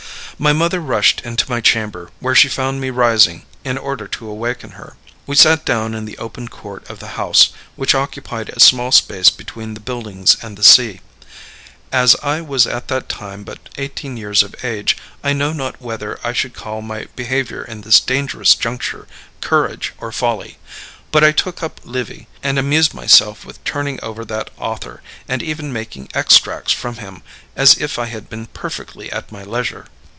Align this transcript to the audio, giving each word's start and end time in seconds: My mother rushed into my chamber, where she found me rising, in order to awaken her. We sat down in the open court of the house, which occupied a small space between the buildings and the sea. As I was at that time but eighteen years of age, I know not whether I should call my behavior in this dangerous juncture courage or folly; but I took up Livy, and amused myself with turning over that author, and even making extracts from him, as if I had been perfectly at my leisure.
My 0.39 0.53
mother 0.53 0.79
rushed 0.79 1.21
into 1.23 1.47
my 1.51 1.61
chamber, 1.61 2.09
where 2.19 2.33
she 2.33 2.49
found 2.49 2.81
me 2.81 2.89
rising, 2.89 3.45
in 3.63 3.77
order 3.77 4.07
to 4.07 4.27
awaken 4.27 4.71
her. 4.71 4.95
We 5.27 5.35
sat 5.35 5.65
down 5.65 5.93
in 5.93 6.05
the 6.05 6.17
open 6.17 6.47
court 6.47 6.89
of 6.89 6.97
the 6.97 7.09
house, 7.09 7.49
which 7.75 7.93
occupied 7.93 8.49
a 8.49 8.59
small 8.59 8.91
space 8.91 9.29
between 9.29 9.75
the 9.75 9.79
buildings 9.79 10.35
and 10.41 10.57
the 10.57 10.63
sea. 10.63 11.01
As 11.91 12.15
I 12.23 12.41
was 12.41 12.65
at 12.65 12.87
that 12.87 13.07
time 13.07 13.43
but 13.43 13.59
eighteen 13.77 14.17
years 14.17 14.41
of 14.41 14.55
age, 14.65 14.97
I 15.23 15.31
know 15.33 15.53
not 15.53 15.79
whether 15.79 16.19
I 16.23 16.33
should 16.33 16.55
call 16.55 16.81
my 16.81 17.05
behavior 17.15 17.61
in 17.63 17.81
this 17.81 17.99
dangerous 17.99 18.55
juncture 18.55 19.07
courage 19.41 19.93
or 19.99 20.11
folly; 20.11 20.57
but 21.11 21.23
I 21.23 21.33
took 21.33 21.61
up 21.61 21.81
Livy, 21.83 22.27
and 22.41 22.57
amused 22.57 22.95
myself 22.95 23.45
with 23.45 23.63
turning 23.63 23.99
over 24.03 24.25
that 24.25 24.49
author, 24.57 25.03
and 25.27 25.43
even 25.43 25.71
making 25.71 26.09
extracts 26.15 26.73
from 26.73 26.95
him, 26.95 27.21
as 27.55 27.75
if 27.77 27.99
I 27.99 28.07
had 28.07 28.27
been 28.27 28.47
perfectly 28.47 29.11
at 29.11 29.31
my 29.31 29.43
leisure. 29.43 29.85